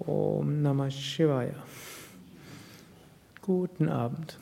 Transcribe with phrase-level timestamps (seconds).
[0.00, 1.52] Om Namah Shivaya.
[3.42, 4.38] Guten Abend.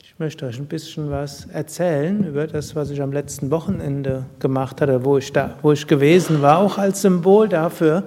[0.00, 4.80] Ich möchte euch ein bisschen was erzählen über das, was ich am letzten Wochenende gemacht
[4.80, 8.04] hatte, wo ich, da, wo ich gewesen war, auch als Symbol dafür,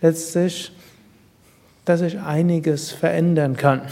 [0.00, 0.70] letztlich,
[1.84, 3.82] dass ich einiges verändern kann.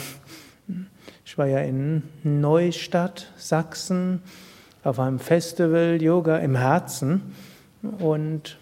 [1.24, 4.22] Ich war ja in Neustadt, Sachsen,
[4.84, 7.34] auf einem Festival Yoga im Herzen
[7.98, 8.58] und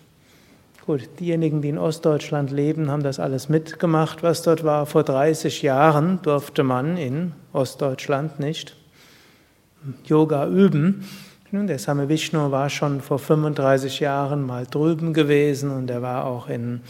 [0.91, 4.87] Gut, diejenigen, die in Ostdeutschland leben, haben das alles mitgemacht, was dort war.
[4.87, 8.75] Vor 30 Jahren durfte man in Ostdeutschland nicht
[10.05, 11.05] Yoga üben.
[11.53, 16.49] Der Same Vishnu war schon vor 35 Jahren mal drüben gewesen und er war auch
[16.49, 16.81] in,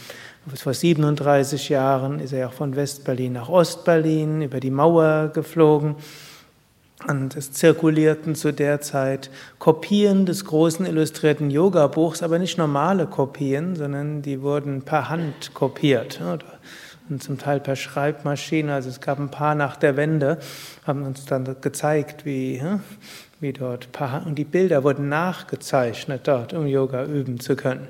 [0.55, 5.93] vor 37 Jahren ist er auch von Westberlin nach Ostberlin über die Mauer geflogen.
[7.07, 13.75] Und es zirkulierten zu der Zeit Kopien des großen illustrierten Yoga-Buchs, aber nicht normale Kopien,
[13.75, 16.21] sondern die wurden per Hand kopiert.
[17.09, 18.73] Und zum Teil per Schreibmaschine.
[18.73, 20.37] Also es gab ein paar nach der Wende,
[20.85, 22.61] haben uns dann gezeigt, wie,
[23.39, 23.89] wie dort
[24.25, 27.87] und die Bilder wurden nachgezeichnet dort, um Yoga üben zu können.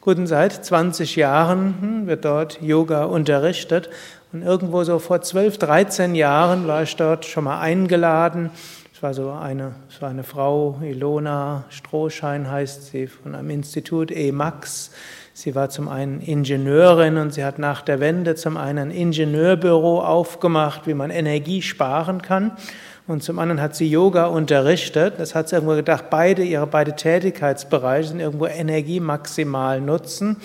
[0.00, 3.90] Gut, und seit 20 Jahren hm, wird dort Yoga unterrichtet
[4.36, 8.50] und irgendwo so vor 12, 13 Jahren war ich dort schon mal eingeladen.
[8.92, 14.90] Es war so eine, so eine Frau, Ilona Strohschein heißt sie, von einem Institut EMAX.
[15.38, 20.00] Sie war zum einen Ingenieurin und sie hat nach der Wende zum einen ein Ingenieurbüro
[20.00, 22.52] aufgemacht, wie man Energie sparen kann.
[23.06, 25.16] Und zum anderen hat sie Yoga unterrichtet.
[25.18, 30.38] Das hat sie irgendwo gedacht, beide, ihre beide Tätigkeitsbereiche sind irgendwo Energie maximal nutzen.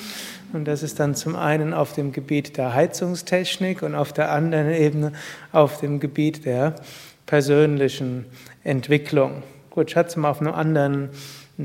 [0.52, 4.74] Und das ist dann zum einen auf dem Gebiet der Heizungstechnik und auf der anderen
[4.74, 5.14] Ebene
[5.54, 6.76] auf dem Gebiet der
[7.28, 8.26] persönlichen
[8.66, 9.44] Entwicklung.
[9.70, 11.12] Gut, ich hatte sie mal auf einem anderen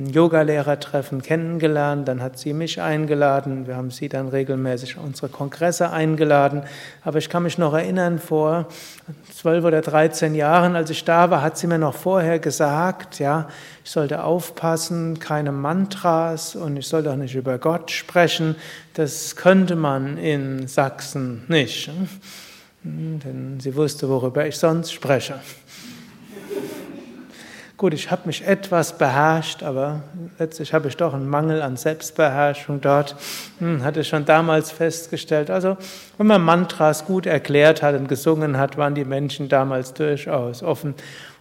[0.05, 6.63] Yogalehrertreffen kennengelernt, dann hat sie mich eingeladen, wir haben sie dann regelmäßig unsere Kongresse eingeladen,
[7.05, 8.69] aber ich kann mich noch erinnern, vor
[9.35, 13.49] zwölf oder dreizehn Jahren, als ich da war, hat sie mir noch vorher gesagt, ja,
[13.85, 18.57] ich sollte aufpassen, keine Mantras und ich sollte auch nicht über Gott sprechen,
[18.95, 21.91] das könnte man in Sachsen nicht,
[22.83, 25.41] denn sie wusste, worüber ich sonst spreche.
[27.77, 30.01] Gut, ich habe mich etwas beherrscht, aber
[30.39, 33.17] letztlich habe ich doch einen Mangel an Selbstbeherrschung dort.
[33.59, 35.51] Hm, hatte ich schon damals festgestellt.
[35.51, 35.77] Also,
[36.17, 40.95] wenn man Mantras gut erklärt hat und gesungen hat, waren die Menschen damals durchaus offen.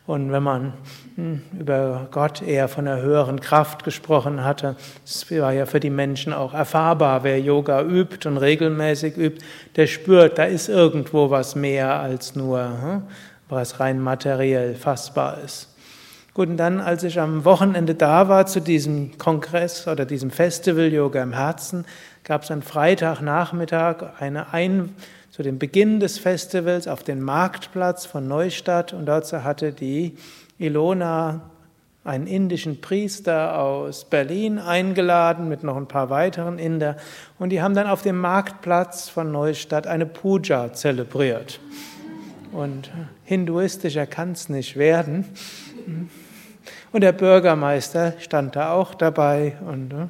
[0.07, 0.73] Und wenn man
[1.16, 4.75] hm, über Gott eher von einer höheren Kraft gesprochen hatte,
[5.06, 9.46] es war ja für die Menschen auch erfahrbar, wer Yoga übt und regelmäßig übt,
[9.78, 13.03] der spürt, da ist irgendwo was mehr als nur, hm,
[13.47, 15.74] was rein materiell fassbar ist.
[16.35, 20.91] Gut, und dann, als ich am Wochenende da war zu diesem Kongress oder diesem Festival
[20.91, 21.85] Yoga im Herzen,
[22.25, 24.94] gab es am Freitagnachmittag eine Ein
[25.31, 30.18] zu dem Beginn des Festivals auf den Marktplatz von Neustadt und dort hatte die
[30.59, 31.40] Ilona
[32.03, 36.97] einen indischen Priester aus Berlin eingeladen mit noch ein paar weiteren Inder
[37.40, 41.62] und die haben dann auf dem Marktplatz von Neustadt eine Puja zelebriert.
[42.52, 42.91] Und
[43.23, 45.23] hinduistischer kann es nicht werden.
[46.95, 50.07] Und der Bürgermeister stand da auch dabei und ne,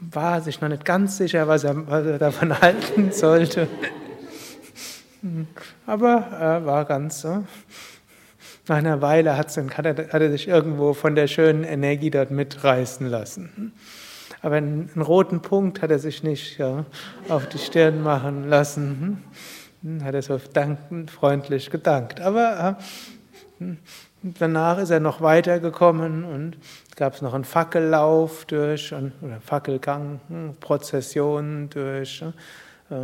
[0.00, 3.68] war sich noch nicht ganz sicher, was er, was er davon halten sollte.
[5.86, 7.44] Aber er war ganz so.
[8.66, 13.72] Nach einer Weile hat, er, sich irgendwo von der schönen Energie dort mitreißen lassen.
[14.42, 16.84] Aber einen, einen roten Punkt hat er sich nicht ja,
[17.28, 19.22] auf die Stirn machen lassen.
[20.02, 22.20] Hat er so dankend, freundlich gedankt.
[22.20, 22.78] Aber
[23.60, 23.74] äh,
[24.38, 26.56] danach ist er noch weitergekommen und
[26.96, 32.22] gab es noch einen Fackellauf durch, oder Fackelgang, hm, Prozessionen durch
[32.90, 32.94] äh,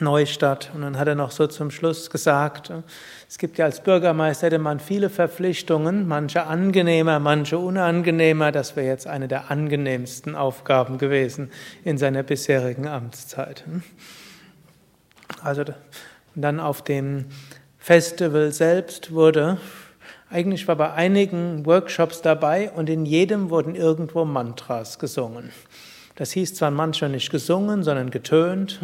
[0.00, 0.70] Neustadt.
[0.74, 2.82] Und dann hat er noch so zum Schluss gesagt, äh,
[3.28, 8.52] es gibt ja als Bürgermeister hätte man viele Verpflichtungen, manche angenehmer, manche unangenehmer.
[8.52, 11.50] Das wäre jetzt eine der angenehmsten Aufgaben gewesen
[11.84, 13.64] in seiner bisherigen Amtszeit.
[13.66, 13.82] Hm.
[15.42, 15.64] Also
[16.34, 17.26] dann auf dem
[17.78, 19.58] Festival selbst wurde
[20.30, 25.50] eigentlich war bei einigen Workshops dabei und in jedem wurden irgendwo Mantras gesungen.
[26.14, 28.78] Das hieß zwar manchmal nicht gesungen, sondern getönt.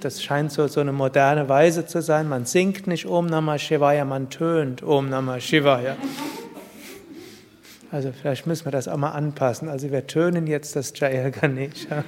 [0.00, 2.28] Das scheint so, so eine moderne Weise zu sein.
[2.28, 5.96] Man singt nicht Om Namah Shivaya, man tönt Om Namah Shivaya.
[7.90, 9.68] Also vielleicht müssen wir das auch mal anpassen.
[9.68, 12.04] Also wir tönen jetzt das Jaya Ganesha.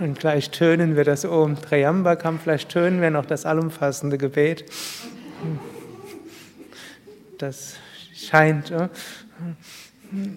[0.00, 4.64] Und gleich tönen wir das Om Triambakam, vielleicht tönen wir noch das allumfassende Gebet
[7.38, 7.74] das
[8.14, 8.72] scheint.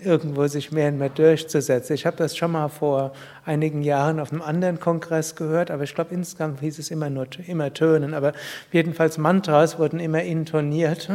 [0.03, 1.94] irgendwo sich mehr und mehr durchzusetzen.
[1.94, 3.13] Ich habe das schon mal vor
[3.45, 7.27] einigen Jahren auf einem anderen Kongress gehört, aber ich glaube, insgesamt hieß es immer nur
[7.48, 8.13] immer Tönen.
[8.13, 8.33] Aber
[8.71, 11.09] jedenfalls Mantras wurden immer intoniert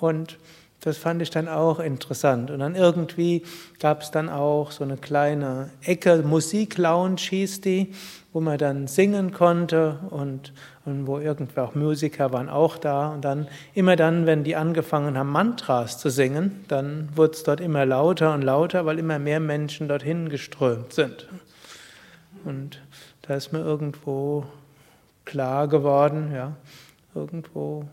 [0.00, 0.38] und
[0.80, 2.50] das fand ich dann auch interessant.
[2.50, 3.42] Und dann irgendwie
[3.78, 7.92] gab es dann auch so eine kleine Ecke, Musiklounge hieß die,
[8.32, 10.52] wo man dann singen konnte und,
[10.86, 13.12] und wo irgendwer auch Musiker waren auch da.
[13.12, 17.60] Und dann, immer dann, wenn die angefangen haben, Mantras zu singen, dann wurde es dort
[17.60, 21.28] immer lauter und lauter, weil immer mehr Menschen dorthin geströmt sind.
[22.44, 22.80] Und
[23.22, 24.46] da ist mir irgendwo
[25.26, 26.56] klar geworden, ja,
[27.14, 27.84] irgendwo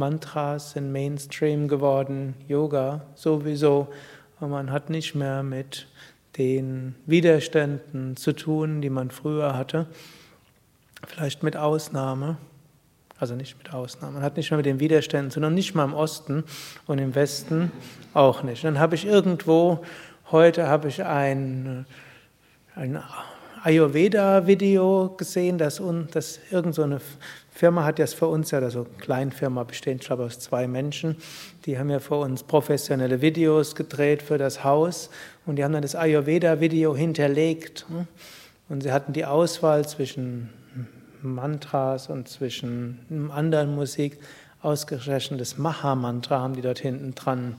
[0.00, 3.88] Mantras sind Mainstream geworden, Yoga sowieso.
[4.40, 5.86] Und man hat nicht mehr mit
[6.38, 9.86] den Widerständen zu tun, die man früher hatte.
[11.06, 12.38] Vielleicht mit Ausnahme,
[13.18, 15.84] also nicht mit Ausnahme, man hat nicht mehr mit den Widerständen zu tun, nicht mal
[15.84, 16.44] im Osten
[16.86, 17.70] und im Westen
[18.14, 18.64] auch nicht.
[18.64, 19.84] Dann habe ich irgendwo,
[20.30, 21.84] heute habe ich ein,
[22.74, 23.02] ein
[23.64, 27.02] Ayurveda-Video gesehen, dass, dass irgend so eine
[27.60, 31.16] Firma hat das für uns ja, also Kleinfirma besteht, ich glaube, aus zwei Menschen,
[31.66, 35.10] die haben ja für uns professionelle Videos gedreht für das Haus
[35.44, 37.84] und die haben dann das Ayurveda-Video hinterlegt.
[38.70, 40.48] Und sie hatten die Auswahl zwischen
[41.20, 44.18] Mantras und zwischen anderen Musik.
[44.62, 47.56] Ausgerechnet das Maha-Mantra haben die dort hinten dran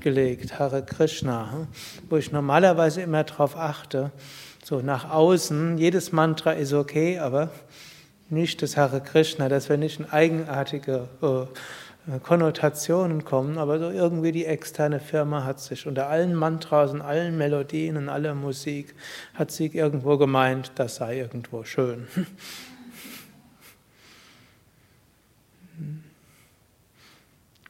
[0.00, 1.68] gelegt, Hare Krishna,
[2.10, 4.10] wo ich normalerweise immer darauf achte,
[4.64, 7.50] so nach außen, jedes Mantra ist okay, aber
[8.34, 11.46] nicht das Hare Krishna, dass wir nicht in eigenartige äh,
[12.22, 17.38] Konnotationen kommen, aber so irgendwie die externe Firma hat sich unter allen Mantras und allen
[17.38, 18.94] Melodien und aller Musik
[19.32, 22.06] hat sie irgendwo gemeint, das sei irgendwo schön.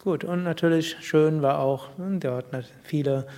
[0.03, 2.47] Gut, und natürlich schön war auch, hm, dort
[2.83, 3.29] viele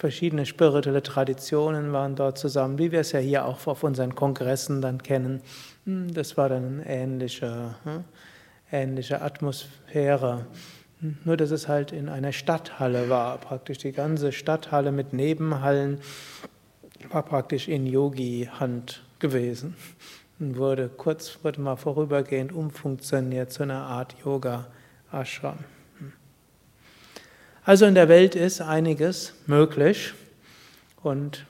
[0.00, 4.80] verschiedene spirituelle Traditionen waren dort zusammen, wie wir es ja hier auch auf unseren Kongressen
[4.80, 5.42] dann kennen.
[5.84, 8.04] Hm, das war dann eine ähnliche, hm,
[8.72, 10.46] ähnliche Atmosphäre.
[11.00, 16.00] Hm, nur, dass es halt in einer Stadthalle war, praktisch die ganze Stadthalle mit Nebenhallen
[17.10, 19.76] war praktisch in Yogi-Hand gewesen
[20.38, 25.58] und wurde kurz, wurde mal vorübergehend umfunktioniert zu einer Art Yoga-Ashram.
[27.64, 30.14] Also in der Welt ist einiges möglich
[31.02, 31.44] und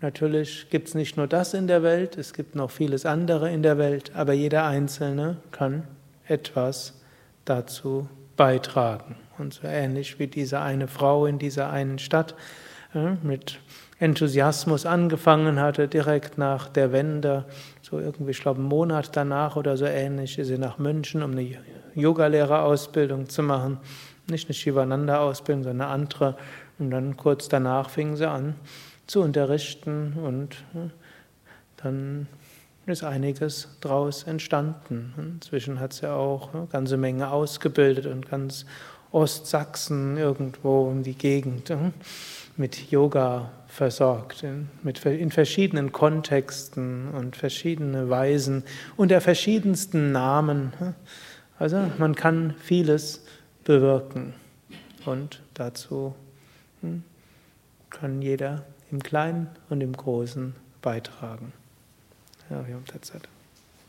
[0.00, 3.64] natürlich gibt es nicht nur das in der Welt, es gibt noch vieles andere in
[3.64, 5.82] der Welt, aber jeder Einzelne kann
[6.28, 6.94] etwas
[7.44, 9.16] dazu beitragen.
[9.38, 12.36] Und so ähnlich wie diese eine Frau in dieser einen Stadt
[12.94, 13.58] äh, mit
[13.98, 17.44] Enthusiasmus angefangen hatte, direkt nach der Wende,
[17.82, 21.32] so irgendwie, ich glaube, einen Monat danach oder so ähnlich, ist sie nach München, um
[21.32, 21.56] eine
[21.96, 23.78] Yogalehrerausbildung zu machen
[24.28, 26.36] nicht eine Shivananda-Ausbildung, sondern eine andere.
[26.78, 28.54] Und dann kurz danach fing sie an
[29.06, 30.56] zu unterrichten und
[31.76, 32.26] dann
[32.86, 35.14] ist einiges daraus entstanden.
[35.16, 38.66] Inzwischen hat sie auch eine ganze Menge ausgebildet und ganz
[39.12, 41.72] Ostsachsen irgendwo in die Gegend
[42.56, 48.64] mit Yoga versorgt, in, verschiedenen Kontexten und verschiedene Weisen
[48.96, 50.72] unter verschiedensten Namen.
[51.58, 53.24] Also man kann vieles
[53.66, 54.32] bewirken.
[55.04, 56.14] Und dazu
[56.80, 57.04] hm,
[57.90, 61.52] kann jeder im Kleinen und im Großen beitragen.
[62.48, 63.28] Ja, wir haben Zeit.